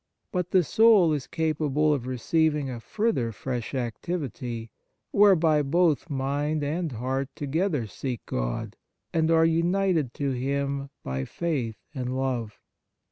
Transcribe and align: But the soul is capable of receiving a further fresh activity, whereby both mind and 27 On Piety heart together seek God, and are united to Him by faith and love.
But 0.31 0.49
the 0.49 0.63
soul 0.63 1.13
is 1.13 1.27
capable 1.27 1.93
of 1.93 2.07
receiving 2.07 2.71
a 2.71 2.79
further 2.79 3.31
fresh 3.31 3.75
activity, 3.75 4.71
whereby 5.11 5.61
both 5.61 6.09
mind 6.09 6.63
and 6.63 6.89
27 6.89 6.89
On 6.89 6.89
Piety 6.89 6.99
heart 6.99 7.29
together 7.35 7.85
seek 7.85 8.25
God, 8.25 8.77
and 9.13 9.29
are 9.29 9.45
united 9.45 10.15
to 10.15 10.31
Him 10.31 10.89
by 11.03 11.23
faith 11.23 11.77
and 11.93 12.17
love. 12.17 12.57